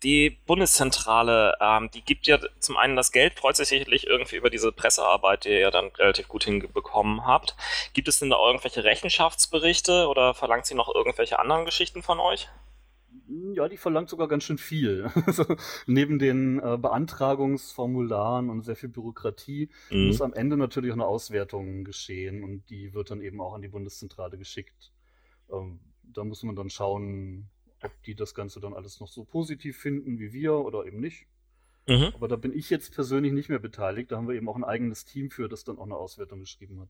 [0.06, 4.50] die Bundeszentrale, ähm, die gibt ja zum einen das Geld, freut sich sicherlich irgendwie über
[4.50, 7.56] diese Pressearbeit, die ihr ja dann relativ gut hinbekommen habt.
[7.92, 12.48] Gibt es denn da irgendwelche Rechenschaftsberichte oder verlangt sie noch irgendwelche anderen Geschichten von euch?
[13.54, 15.10] Ja, die verlangt sogar ganz schön viel.
[15.26, 15.44] Also,
[15.86, 20.06] neben den äh, Beantragungsformularen und sehr viel Bürokratie mhm.
[20.06, 23.62] muss am Ende natürlich auch eine Auswertung geschehen und die wird dann eben auch an
[23.62, 24.92] die Bundeszentrale geschickt.
[25.50, 27.50] Ähm, da muss man dann schauen,
[27.82, 31.26] ob die das Ganze dann alles noch so positiv finden wie wir oder eben nicht.
[31.86, 32.12] Mhm.
[32.14, 34.10] Aber da bin ich jetzt persönlich nicht mehr beteiligt.
[34.10, 36.80] Da haben wir eben auch ein eigenes Team für, das dann auch eine Auswertung geschrieben
[36.80, 36.88] hat.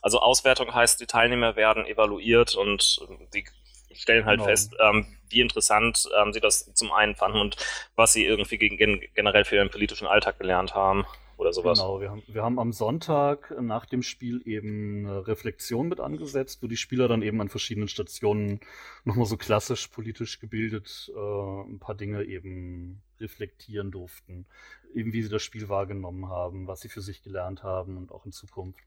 [0.00, 3.00] Also Auswertung heißt, die Teilnehmer werden evaluiert und
[3.34, 3.44] die
[3.92, 4.48] stellen halt genau.
[4.48, 7.56] fest, ähm, wie interessant ähm, sie das zum einen fanden und
[7.96, 11.04] was sie irgendwie gegen, generell für ihren politischen Alltag gelernt haben
[11.38, 11.78] oder sowas.
[11.78, 16.62] Genau, wir haben, wir haben am Sonntag nach dem Spiel eben eine Reflexion mit angesetzt,
[16.62, 18.60] wo die Spieler dann eben an verschiedenen Stationen
[19.04, 24.46] nochmal so klassisch politisch gebildet äh, ein paar Dinge eben reflektieren durften.
[24.94, 28.26] Eben wie sie das Spiel wahrgenommen haben, was sie für sich gelernt haben und auch
[28.26, 28.80] in Zukunft.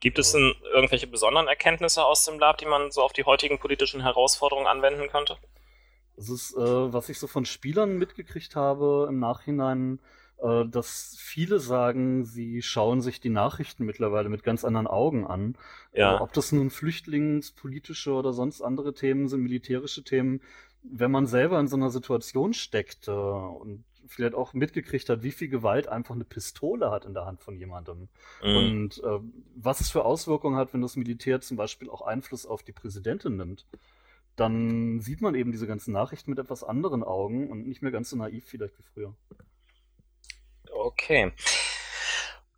[0.00, 3.58] Gibt es denn irgendwelche besonderen Erkenntnisse aus dem Lab, die man so auf die heutigen
[3.58, 5.38] politischen Herausforderungen anwenden könnte?
[6.16, 10.00] Das ist, äh, was ich so von Spielern mitgekriegt habe im Nachhinein,
[10.38, 15.56] äh, dass viele sagen, sie schauen sich die Nachrichten mittlerweile mit ganz anderen Augen an.
[15.92, 16.16] Ja.
[16.16, 20.40] Äh, ob das nun flüchtlingspolitische oder sonst andere Themen sind, militärische Themen.
[20.82, 25.30] Wenn man selber in so einer Situation steckt äh, und vielleicht auch mitgekriegt hat, wie
[25.30, 28.08] viel Gewalt einfach eine Pistole hat in der Hand von jemandem.
[28.42, 28.56] Mhm.
[28.56, 29.18] Und äh,
[29.54, 33.36] was es für Auswirkungen hat, wenn das Militär zum Beispiel auch Einfluss auf die Präsidentin
[33.36, 33.66] nimmt,
[34.36, 38.10] dann sieht man eben diese ganzen Nachrichten mit etwas anderen Augen und nicht mehr ganz
[38.10, 39.14] so naiv vielleicht wie früher.
[40.94, 41.32] Okay.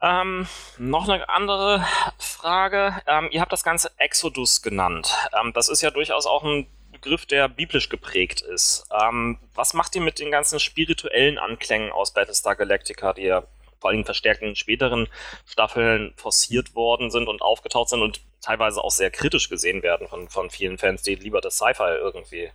[0.02, 0.46] Ähm,
[0.78, 1.84] noch eine andere
[2.18, 2.94] Frage.
[3.06, 5.14] Ähm, ihr habt das Ganze Exodus genannt.
[5.38, 8.86] Ähm, das ist ja durchaus auch ein Begriff, der biblisch geprägt ist.
[8.92, 13.42] Ähm, was macht ihr mit den ganzen spirituellen Anklängen aus Battlestar Galactica, die ja
[13.80, 15.08] vor allem verstärkt in späteren
[15.44, 20.28] Staffeln forciert worden sind und aufgetaucht sind und teilweise auch sehr kritisch gesehen werden von,
[20.28, 22.50] von vielen Fans, die lieber das Sci-Fi irgendwie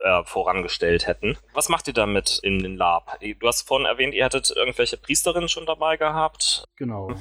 [0.00, 1.36] äh, vorangestellt hätten.
[1.52, 3.18] Was macht ihr damit in den Lab?
[3.20, 6.64] Du hast vorhin erwähnt, ihr hättet irgendwelche Priesterinnen schon dabei gehabt.
[6.76, 7.14] Genau.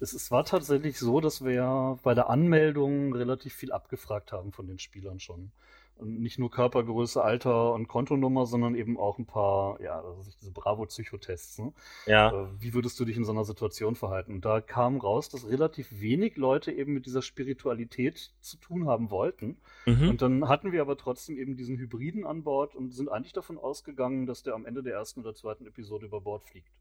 [0.00, 4.66] Es, es war tatsächlich so, dass wir bei der Anmeldung relativ viel abgefragt haben von
[4.66, 5.52] den Spielern schon.
[6.00, 11.58] Nicht nur Körpergröße, Alter und Kontonummer, sondern eben auch ein paar, ja, also diese Bravo-Psychotests.
[11.58, 11.72] Ne?
[12.06, 12.30] Ja.
[12.30, 14.32] Äh, Wie würdest du dich in so einer Situation verhalten?
[14.32, 19.10] Und da kam raus, dass relativ wenig Leute eben mit dieser Spiritualität zu tun haben
[19.10, 19.56] wollten.
[19.86, 20.08] Mhm.
[20.08, 23.58] Und dann hatten wir aber trotzdem eben diesen Hybriden an Bord und sind eigentlich davon
[23.58, 26.72] ausgegangen, dass der am Ende der ersten oder zweiten Episode über Bord fliegt.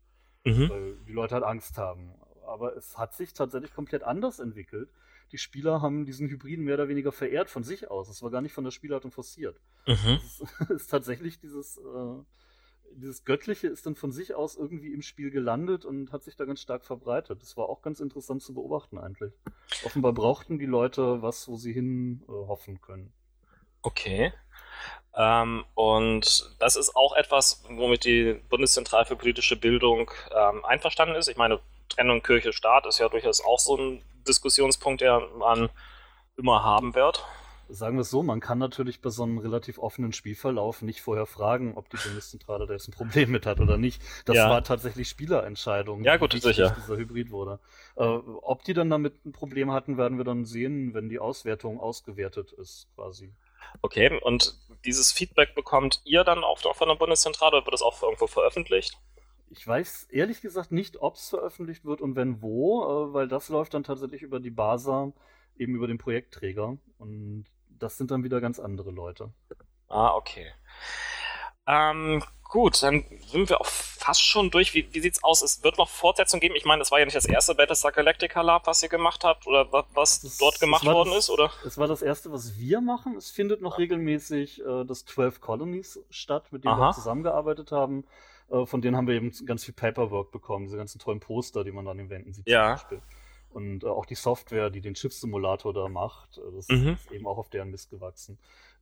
[0.45, 0.69] Mhm.
[0.69, 2.11] Weil die Leute halt Angst haben.
[2.45, 4.89] Aber es hat sich tatsächlich komplett anders entwickelt.
[5.31, 8.09] Die Spieler haben diesen Hybriden mehr oder weniger verehrt von sich aus.
[8.09, 9.59] Es war gar nicht von der Spielleitung forciert.
[9.85, 10.19] Mhm.
[10.25, 12.23] Es ist, ist tatsächlich dieses, äh,
[12.91, 16.45] dieses Göttliche ist dann von sich aus irgendwie im Spiel gelandet und hat sich da
[16.45, 17.41] ganz stark verbreitet.
[17.41, 19.33] Das war auch ganz interessant zu beobachten eigentlich.
[19.83, 23.13] Offenbar brauchten die Leute was, wo sie hin äh, hoffen können.
[23.81, 24.33] Okay.
[25.15, 31.27] Ähm, und das ist auch etwas, womit die Bundeszentrale für politische Bildung ähm, einverstanden ist.
[31.27, 31.59] Ich meine,
[31.89, 35.69] Trennung Kirche-Staat ist ja durchaus auch so ein Diskussionspunkt, der man
[36.37, 37.25] immer haben wird.
[37.69, 41.25] Sagen wir es so, man kann natürlich bei so einem relativ offenen Spielverlauf nicht vorher
[41.25, 44.01] fragen, ob die Bundeszentrale da jetzt ein Problem mit hat oder nicht.
[44.23, 44.49] Das Ja.
[44.49, 46.01] war tatsächlich Spielerentscheidung.
[46.05, 46.73] Ja, gut, wie sicher.
[46.77, 47.59] dieser Hybrid wurde.
[47.97, 51.81] Äh, ob die dann damit ein Problem hatten, werden wir dann sehen, wenn die Auswertung
[51.81, 53.33] ausgewertet ist, quasi.
[53.81, 58.01] Okay, und dieses Feedback bekommt ihr dann auch von der Bundeszentrale oder wird das auch
[58.01, 58.97] irgendwo veröffentlicht?
[59.49, 63.49] Ich weiß ehrlich gesagt nicht, ob es veröffentlicht wird und wenn wo, äh, weil das
[63.49, 65.11] läuft dann tatsächlich über die BASA,
[65.57, 66.77] eben über den Projektträger.
[66.99, 69.31] Und das sind dann wieder ganz andere Leute.
[69.87, 70.51] Ah, okay.
[71.65, 74.73] Ähm, gut, dann sind wir auch fast schon durch.
[74.73, 75.41] Wie, wie sieht's aus?
[75.41, 76.55] Es wird noch Fortsetzung geben.
[76.55, 79.47] Ich meine, das war ja nicht das erste Battlestar Galactica Lab, was ihr gemacht habt
[79.47, 81.51] oder wa- was Das- dort gemacht worden das- ist, oder?
[81.65, 83.15] Es war das erste, was wir machen.
[83.17, 86.93] Es findet noch regelmäßig äh, das 12 Colonies statt, mit denen wir Aha.
[86.93, 88.05] zusammengearbeitet haben.
[88.49, 91.71] Äh, von denen haben wir eben ganz viel Paperwork bekommen, diese ganzen tollen Poster, die
[91.71, 92.77] man an den Wänden sieht Ja.
[92.77, 93.01] zum Beispiel.
[93.57, 96.89] Und äh, auch die Software, die den Schiffssimulator da macht, äh, das Mhm.
[96.89, 98.37] ist eben auch auf deren Mist gewachsen.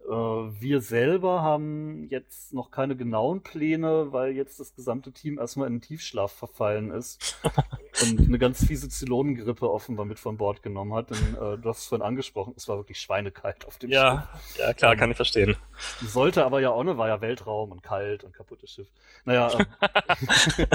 [0.06, 5.68] Äh, wir selber haben jetzt noch keine genauen Pläne, weil jetzt das gesamte Team erstmal
[5.68, 7.38] in den Tiefschlaf verfallen ist
[8.04, 11.10] und eine ganz fiese Zylonengrippe offenbar mit von Bord genommen hat.
[11.12, 14.74] Denn äh, du hast es vorhin angesprochen, es war wirklich schweinekalt auf dem Ja, ja
[14.74, 15.56] klar, Ähm, kann ich verstehen.
[15.56, 16.12] Schiff.
[16.12, 18.90] Sollte aber ja auch, ne, war ja Weltraum und kalt und kaputtes Schiff.
[19.24, 19.66] Naja, ähm,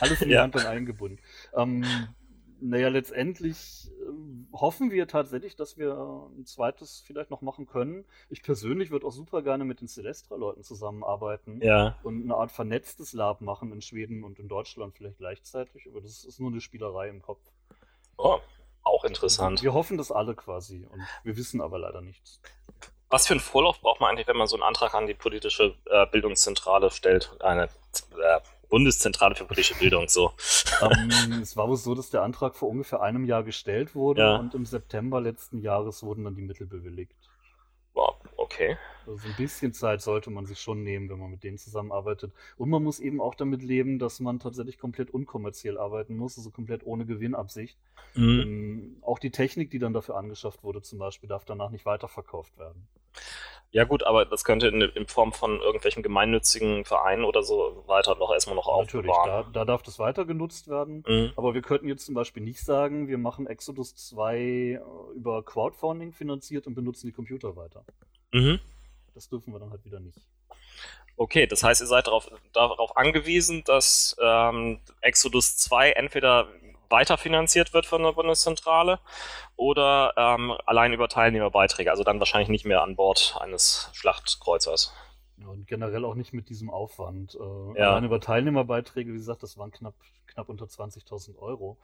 [0.00, 0.42] alles in die Ja.
[0.42, 1.18] Handlung eingebunden.
[1.56, 1.84] Ähm,
[2.60, 8.04] naja, letztendlich ähm, hoffen wir tatsächlich, dass wir äh, ein zweites vielleicht noch machen können.
[8.28, 11.98] Ich persönlich würde auch super gerne mit den Celestra-Leuten zusammenarbeiten Ja.
[12.02, 16.24] und eine Art vernetztes Lab machen in Schweden und in Deutschland vielleicht gleichzeitig, aber das
[16.24, 17.40] ist nur eine Spielerei im Kopf.
[18.16, 18.38] Oh,
[18.82, 19.62] auch interessant.
[19.62, 22.40] Wir hoffen das alle quasi und wir wissen aber leider nichts.
[23.08, 25.74] Was für einen Vorlauf braucht man eigentlich, wenn man so einen Antrag an die politische
[25.86, 27.36] äh, Bildungszentrale stellt?
[27.40, 30.32] Eine äh, Bundeszentrale für politische Bildung, so.
[30.80, 31.10] ähm,
[31.42, 34.36] es war wohl so, dass der Antrag vor ungefähr einem Jahr gestellt wurde Ja.
[34.36, 37.12] und im September letzten Jahres wurden dann die Mittel bewilligt.
[37.92, 38.76] Wow, okay.
[39.06, 42.32] Also ein bisschen Zeit sollte man sich schon nehmen, wenn man mit denen zusammenarbeitet.
[42.56, 46.50] Und man muss eben auch damit leben, dass man tatsächlich komplett unkommerziell arbeiten muss, also
[46.52, 47.76] komplett ohne Gewinnabsicht.
[48.14, 48.98] Mhm.
[49.02, 52.86] Auch die Technik, die dann dafür angeschafft wurde, zum Beispiel, darf danach nicht weiterverkauft werden.
[53.72, 58.16] Ja gut, aber das könnte in, in Form von irgendwelchen gemeinnützigen Vereinen oder so weiter
[58.16, 59.52] noch erstmal noch Natürlich, aufbewahren.
[59.52, 61.04] da, da darf das weiter genutzt werden.
[61.06, 61.32] Mhm.
[61.36, 64.80] Aber wir könnten jetzt zum Beispiel nicht sagen, wir machen Exodus 2 äh,
[65.14, 67.84] über Crowdfunding finanziert und benutzen die Computer weiter.
[68.32, 68.58] Mhm.
[69.14, 70.18] Das dürfen wir dann halt wieder nicht.
[71.16, 76.48] Okay, das heißt, ihr seid darauf, darauf angewiesen, dass ähm, Exodus 2 entweder
[76.90, 78.98] weiterfinanziert wird von der Bundeszentrale
[79.56, 84.92] oder ähm, allein über Teilnehmerbeiträge, also dann wahrscheinlich nicht mehr an Bord eines Schlachtkreuzers.
[85.46, 87.34] und generell auch nicht mit diesem Aufwand.
[87.34, 87.90] Äh, Ja.
[87.90, 89.94] Allein über Teilnehmerbeiträge, wie gesagt, das waren knapp,
[90.26, 91.78] knapp unter 20.000 Euro.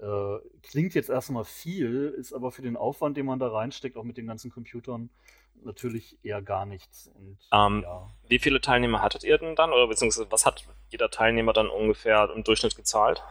[0.00, 4.02] Äh, klingt jetzt erstmal viel, ist aber für den Aufwand, den man da reinsteckt, auch
[4.02, 5.08] mit den ganzen Computern,
[5.64, 7.10] natürlich eher gar nichts.
[7.14, 9.72] Und Ähm, ja, Wie viele Teilnehmer hattet ihr denn dann?
[9.72, 13.22] Oder beziehungsweise was hat jeder Teilnehmer dann ungefähr im Durchschnitt gezahlt?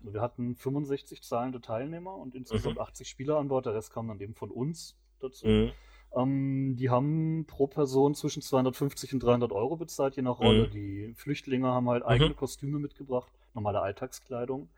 [0.00, 2.82] Wir hatten 65 zahlende Teilnehmer und insgesamt Mhm.
[2.82, 3.66] 80 Spieler an Bord.
[3.66, 5.46] Der Rest kam dann eben von uns dazu.
[5.46, 5.72] Mhm.
[6.16, 10.66] Ähm, die haben pro Person zwischen 250 und 300 Euro bezahlt, je nach Rolle.
[10.66, 10.70] Mhm.
[10.72, 14.68] Die Flüchtlinge haben halt eigene Kostüme mitgebracht, normale Alltagskleidung.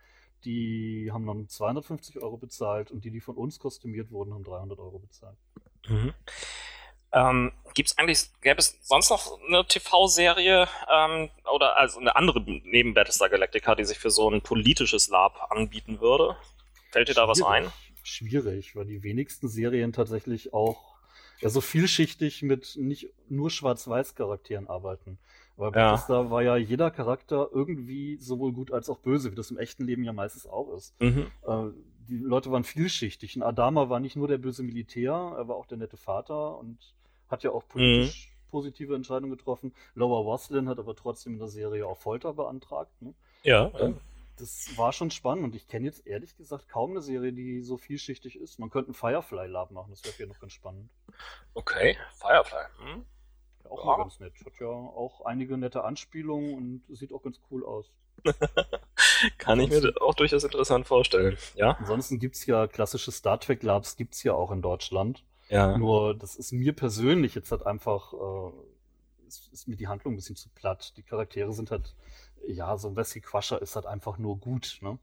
[0.45, 4.79] Die haben dann 250 Euro bezahlt und die, die von uns kostümiert wurden, haben 300
[4.79, 5.39] Euro bezahlt.
[7.12, 12.94] Ähm, gibt's eigentlich, gäbe es sonst noch eine TV-Serie ähm, oder also eine andere neben
[12.94, 16.37] Battlestar Galactica, die sich für so ein politisches Lab anbieten würde?
[16.90, 17.70] Fällt dir da was ein?
[18.03, 20.92] Schwierig, weil die wenigsten Serien tatsächlich auch
[21.40, 25.18] ja, so vielschichtig mit nicht nur Schwarz-Weiß-Charakteren arbeiten.
[25.59, 25.70] Ja.
[25.70, 29.85] Battlestar war ja jeder Charakter irgendwie sowohl gut als auch böse, wie das im echten
[29.85, 30.94] Leben ja meistens auch ist.
[31.01, 31.27] Mhm.
[31.46, 31.70] Äh,
[32.09, 33.37] die Leute waren vielschichtig.
[33.37, 36.79] Und Adama war nicht nur der böse Militär, er war auch der nette Vater und
[37.33, 39.75] hat ja auch politisch positive Entscheidungen getroffen.
[39.95, 42.92] Lower Waslin hat aber trotzdem in der Serie auch Folter beantragt.
[43.01, 43.14] Ne?
[43.42, 43.73] Ja.
[43.81, 43.99] Ähm,
[44.37, 47.77] Das war schon spannend und ich kenne jetzt ehrlich gesagt kaum eine Serie, die so
[47.79, 48.59] vielschichtig ist.
[48.59, 50.90] Man könnte einen Firefly Lab machen, das wäre vielleicht noch ganz spannend.
[51.55, 52.64] Okay, Firefly.
[52.79, 53.05] Hm?
[53.64, 53.85] Ja, auch Ja.
[53.87, 54.33] mal ganz nett.
[54.45, 56.55] Hat ja auch einige nette Anspielungen
[56.88, 57.87] und sieht auch ganz cool aus.
[59.38, 61.37] Kann ich mir auch durchaus interessant vorstellen.
[61.55, 61.73] Ja?
[61.79, 65.25] Ansonsten gibt es ja klassische Star Trek Labs, gibt es ja auch in Deutschland.
[65.53, 65.77] Ja.
[65.77, 70.17] Nur, das ist mir persönlich jetzt halt einfach, äh, ist, ist mir die Handlung ein
[70.17, 70.95] bisschen zu platt.
[70.97, 71.95] Die Charaktere sind halt,
[72.47, 74.99] ja, so ein Wesley Crusher ist halt einfach nur gut, ne?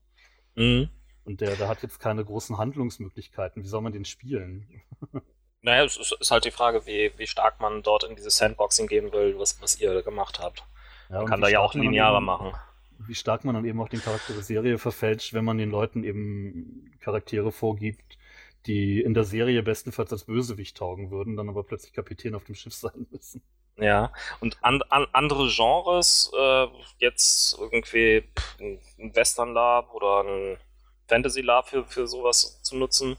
[0.56, 0.90] Mhm.
[1.26, 3.64] Und der, der hat jetzt keine großen Handlungsmöglichkeiten.
[3.64, 4.82] Wie soll man den spielen?
[5.62, 8.88] Naja, es ist, ist halt die Frage, wie, wie stark man dort in dieses Sandboxing
[8.88, 10.64] gehen will, was, was ihr gemacht habt.
[11.10, 12.54] Ja, Man kann da ja auch linearer eben- machen.
[12.98, 16.06] Wie stark man dann eben auch den Charakter der Serie verfälscht, wenn man den Leuten
[16.06, 18.18] eben Charaktere vorgibt,
[18.66, 22.56] die in der Serie bestenfalls als Bösewicht taugen würden, dann aber plötzlich Kapitän auf dem
[22.56, 23.42] Schiff sein müssen.
[23.78, 26.68] Ja, und an, an, andere Genres, äh,
[26.98, 28.26] jetzt irgendwie
[28.60, 30.58] ein Western Lab oder ein
[31.08, 33.18] Fantasy Lab für, für sowas zu nutzen.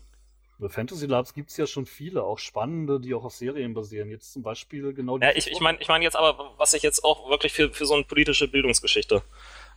[0.69, 4.11] Fantasy Labs gibt es ja schon viele, auch spannende, die auch auf Serien basieren.
[4.11, 6.83] Jetzt zum Beispiel genau Ja, die ich, ich meine ich mein jetzt aber, was ich
[6.83, 9.23] jetzt auch wirklich für, für so eine politische Bildungsgeschichte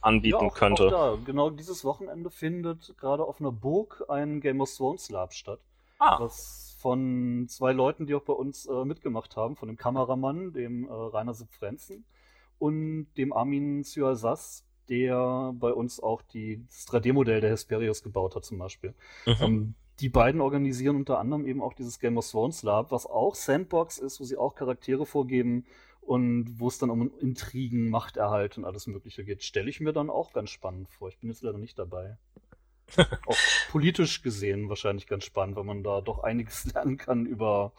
[0.04, 0.88] anbieten auch, könnte.
[0.88, 1.18] Auch da.
[1.26, 5.60] Genau dieses Wochenende findet gerade auf einer Burg ein Game of Thrones Lab statt.
[6.00, 10.52] Ah, Das von zwei Leuten, die auch bei uns äh, mitgemacht haben, von dem Kameramann,
[10.52, 12.04] dem äh, Rainer Sipfrenzen
[12.60, 18.44] und dem Armin Syarsas, der bei uns auch die, das 3D-Modell der Hesperios gebaut hat
[18.44, 18.94] zum Beispiel.
[19.26, 19.36] mhm.
[19.40, 23.36] Ähm, die beiden organisieren unter anderem eben auch dieses Game of Thrones Lab, was auch
[23.36, 25.66] Sandbox ist, wo sie auch Charaktere vorgeben
[26.06, 29.44] und wo es dann um Intrigen, Machterhalt und alles Mögliche geht.
[29.44, 31.10] Stelle ich mir dann auch ganz spannend vor.
[31.10, 32.18] Ich bin jetzt leider nicht dabei.
[33.26, 33.38] auch
[33.72, 37.74] politisch gesehen wahrscheinlich ganz spannend, weil man da doch einiges lernen kann über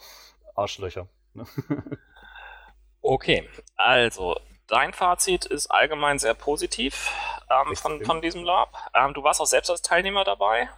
[0.54, 1.08] Arschlöcher.
[1.34, 1.46] ne?
[3.06, 7.12] Okay, also dein Fazit ist allgemein sehr positiv
[7.50, 8.74] ähm, von, von diesem Lab.
[8.94, 10.70] Ähm, du warst auch selbst als Teilnehmer dabei.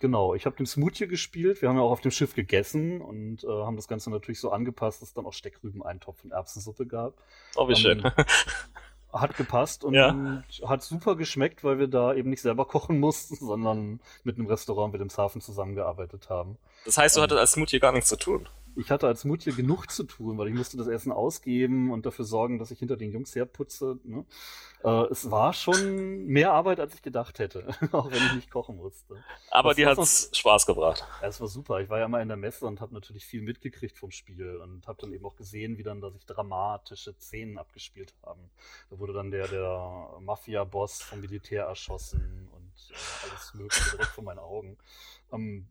[0.00, 1.60] Genau, ich habe den Smoothie gespielt.
[1.60, 4.50] Wir haben ja auch auf dem Schiff gegessen und äh, haben das Ganze natürlich so
[4.50, 7.14] angepasst, dass es dann auch Steckrübeneintopf und Erbsensuppe gab.
[7.56, 8.02] Oh, wie schön.
[8.04, 8.12] Ähm,
[9.12, 10.44] Hat gepasst und Ja.
[10.66, 14.92] hat super geschmeckt, weil wir da eben nicht selber kochen mussten, sondern mit einem Restaurant
[14.92, 16.58] mit dem Hafen zusammengearbeitet haben.
[16.84, 18.46] Das heißt, du ähm, hattest als Smoothie gar nichts zu tun.
[18.78, 22.24] Ich hatte als Mutti genug zu tun, weil ich musste das Essen ausgeben und dafür
[22.24, 23.98] sorgen, dass ich hinter den Jungs herputze.
[24.04, 24.24] Ne?
[24.84, 28.76] Äh, es war schon mehr Arbeit, als ich gedacht hätte, auch wenn ich nicht kochen
[28.76, 29.16] musste.
[29.50, 31.04] Aber Was- dir was hat's Spaß gebracht.
[31.20, 31.80] Ja, es war super.
[31.80, 34.86] Ich war ja mal in der Messe und habe natürlich viel mitgekriegt vom Spiel und
[34.86, 38.48] habe dann eben auch gesehen, wie dann da sich dramatische Szenen abgespielt haben.
[38.90, 44.22] Da wurde dann der, der Mafia-Boss vom Militär erschossen und äh, alles Mögliche direkt vor
[44.24, 44.76] meinen Augen.
[45.32, 45.66] Ähm,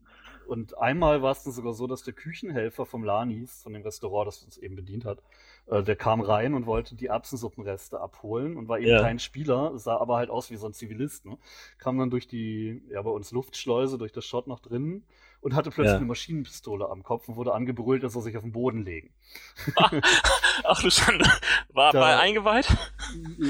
[0.48, 4.28] und einmal war es dann sogar so, dass der Küchenhelfer vom Lanis, von dem Restaurant,
[4.28, 5.20] das uns eben bedient hat,
[5.68, 9.02] äh, der kam rein und wollte die Erbsensuppenreste abholen und war eben Ja.
[9.02, 11.26] kein Spieler, sah aber halt aus wie so ein Zivilist.
[11.26, 11.38] Ne?
[11.78, 15.04] Kam dann durch die, ja, bei uns Luftschleuse, durch das Schott nach drinnen
[15.42, 15.98] und hatte plötzlich Ja.
[15.98, 19.12] eine Maschinenpistole am Kopf und wurde angebrüllt, er soll sich auf den Boden legen.
[20.64, 21.26] Ach du Schande.
[21.74, 22.68] War, Da- war er eingeweiht?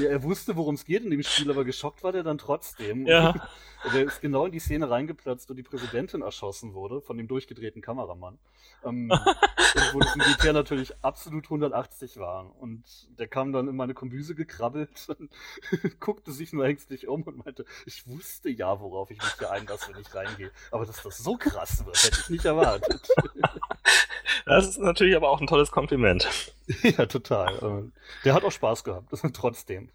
[0.02, 3.06] Er wusste, worum es geht in dem Spiel, aber geschockt war der dann trotzdem.
[3.06, 3.48] Ja.
[3.92, 7.80] Der ist genau in die Szene reingeplatzt, wo die Präsidentin erschossen wurde von dem durchgedrehten
[7.80, 8.38] Kameramann.
[8.84, 9.10] Ähm,
[9.92, 12.54] wo das Militär natürlich absolut 180 war.
[12.60, 12.84] Und
[13.18, 15.30] der kam dann in meine Kombüse gekrabbelt und
[16.00, 19.92] guckte sich nur ängstlich um und meinte, ich wusste ja, worauf ich mich hier einlasse,
[19.92, 20.50] wenn ich reingehe.
[20.70, 23.08] Aber dass das so krass wird, hätte ich nicht erwartet.
[24.44, 26.26] Das ist natürlich aber auch ein tolles Kompliment.
[26.82, 27.54] ja, total.
[27.56, 29.90] Äh, der hat auch Spaß gehabt, trotzdem.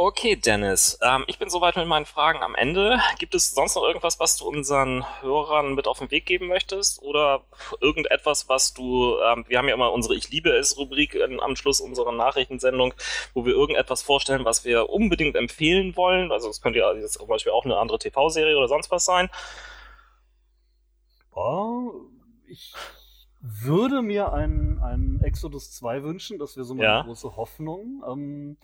[0.00, 0.96] Okay, Dennis.
[1.02, 3.00] Ähm, ich bin soweit mit meinen Fragen am Ende.
[3.18, 7.02] Gibt es sonst noch irgendwas, was du unseren Hörern mit auf den Weg geben möchtest?
[7.02, 7.42] Oder
[7.80, 11.80] irgendetwas, was du, ähm, wir haben ja immer unsere Ich liebe es Rubrik am Schluss
[11.80, 12.94] unserer Nachrichtensendung,
[13.34, 16.30] wo wir irgendetwas vorstellen, was wir unbedingt empfehlen wollen.
[16.30, 19.28] Also es könnte ja jetzt zum Beispiel auch eine andere TV-Serie oder sonst was sein.
[21.34, 21.90] Oh,
[22.46, 22.72] ich
[23.40, 26.38] würde mir einen, einen Exodus 2 wünschen.
[26.38, 27.02] Das wäre so meine ja.
[27.02, 28.04] große Hoffnung.
[28.08, 28.56] Ähm,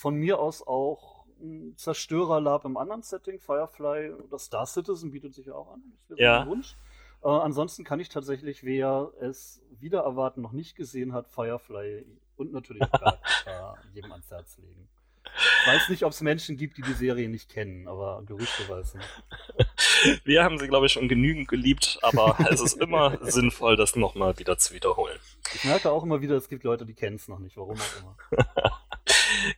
[0.00, 5.46] von mir aus auch ein Zerstörerlab im anderen Setting, Firefly oder Star Citizen bietet sich
[5.46, 5.82] ja auch an.
[6.08, 6.40] Das wäre ja.
[6.42, 6.76] ein Wunsch.
[7.22, 12.52] Äh, ansonsten kann ich tatsächlich, wer es wieder erwarten noch nicht gesehen hat, Firefly und
[12.52, 12.82] natürlich
[13.46, 14.88] äh, jedem ans Herz legen.
[15.62, 18.94] Ich weiß nicht, ob es Menschen gibt, die die Serie nicht kennen, aber Gerüchte weiß
[18.94, 19.08] nicht.
[20.24, 24.38] Wir haben sie, glaube ich, schon genügend geliebt, aber es ist immer sinnvoll, das nochmal
[24.38, 25.18] wieder zu wiederholen.
[25.54, 28.00] Ich merke auch immer wieder, es gibt Leute, die kennen es noch nicht, warum auch
[28.00, 28.16] immer.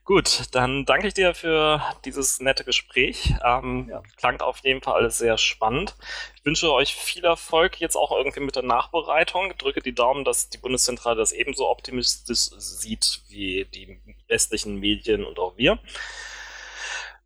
[0.05, 3.35] Gut, dann danke ich dir für dieses nette Gespräch.
[3.45, 4.03] Ähm, ja.
[4.17, 5.97] Klang auf jeden Fall alles sehr spannend.
[6.37, 9.55] Ich wünsche euch viel Erfolg jetzt auch irgendwie mit der Nachbereitung.
[9.59, 15.39] Drücke die Daumen, dass die Bundeszentrale das ebenso optimistisch sieht wie die westlichen Medien und
[15.39, 15.79] auch wir.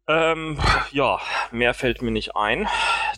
[0.08, 0.58] Ähm,
[0.92, 2.68] ja, mehr fällt mir nicht ein.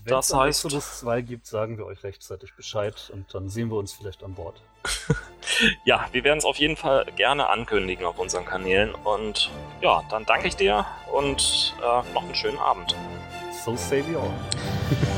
[0.08, 0.64] Das heißt.
[0.64, 4.22] Wenn es 2 gibt, sagen wir euch rechtzeitig Bescheid und dann sehen wir uns vielleicht
[4.22, 4.60] an Bord.
[5.84, 8.94] ja, wir werden es auf jeden Fall gerne ankündigen auf unseren Kanälen.
[8.94, 12.94] Und ja, dann danke ich dir und äh, noch einen schönen Abend.
[13.64, 14.30] So say we all.